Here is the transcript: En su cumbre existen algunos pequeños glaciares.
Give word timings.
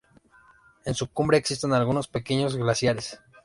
En 0.83 0.95
su 0.95 1.09
cumbre 1.11 1.37
existen 1.37 1.73
algunos 1.73 2.07
pequeños 2.07 2.55
glaciares. 2.55 3.19